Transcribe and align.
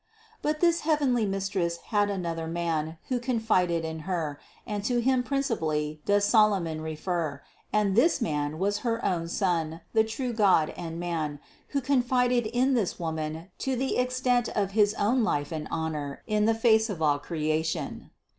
776. 0.41 0.41
But 0.41 0.65
this 0.65 0.79
heavenly 0.81 1.25
Mistress 1.27 1.77
had 1.89 2.09
another 2.09 2.47
Man, 2.47 2.97
who 3.09 3.19
confided 3.19 3.85
in 3.85 3.99
Her, 4.09 4.39
and 4.65 4.83
to 4.83 4.97
Him 4.99 5.21
principally 5.21 6.01
does 6.07 6.25
Solo 6.25 6.59
mon 6.59 6.81
refer; 6.81 7.43
and 7.71 7.95
this 7.95 8.19
Man 8.19 8.57
was 8.57 8.79
her 8.79 9.05
own 9.05 9.27
Son, 9.27 9.81
the 9.93 10.03
true 10.03 10.33
God 10.33 10.71
and 10.75 10.99
Man, 10.99 11.39
who 11.67 11.81
confided 11.81 12.47
in 12.47 12.73
this 12.73 12.97
Woman 12.99 13.51
to 13.59 13.75
the 13.75 13.97
extent 13.97 14.49
of 14.55 14.71
his 14.71 14.95
own 14.95 15.23
life 15.23 15.51
and 15.51 15.67
honor 15.69 16.23
in 16.25 16.45
the 16.45 16.55
face 16.55 16.89
of 16.89 16.99
all 17.03 17.19
creation. 17.19 18.09